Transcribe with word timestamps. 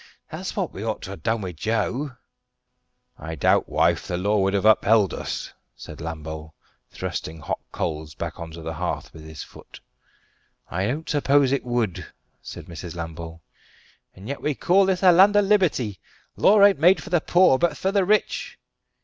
That's 0.31 0.55
what 0.55 0.73
we 0.73 0.83
ought 0.83 1.03
to 1.03 1.11
ha' 1.11 1.21
done 1.21 1.41
wi' 1.41 1.51
Joe." 1.51 2.17
"I 3.19 3.35
doubt, 3.35 3.69
wife, 3.69 4.07
the 4.07 4.17
law 4.17 4.39
wouldn't 4.39 4.65
have 4.65 4.77
upheld 4.77 5.13
us," 5.13 5.53
said 5.75 6.01
Lambole, 6.01 6.55
thrusting 6.89 7.39
hot 7.41 7.59
coals 7.71 8.15
back 8.15 8.39
on 8.39 8.49
to 8.53 8.63
the 8.63 8.73
hearth 8.73 9.13
with 9.13 9.23
his 9.23 9.43
foot. 9.43 9.79
"I 10.71 10.87
don't 10.87 11.07
suppose 11.07 11.51
it 11.51 11.63
would," 11.63 12.07
said 12.41 12.65
Mrs. 12.65 12.95
Lambole. 12.95 13.43
"And 14.15 14.27
yet 14.27 14.41
we 14.41 14.55
call 14.55 14.87
this 14.87 15.03
a 15.03 15.11
land 15.11 15.35
of 15.35 15.45
liberty! 15.45 15.99
Law 16.35 16.63
ain't 16.65 16.79
made 16.79 17.03
for 17.03 17.11
the 17.11 17.21
poor, 17.21 17.59
but 17.59 17.77
for 17.77 17.91
the 17.91 18.03
rich." 18.03 18.57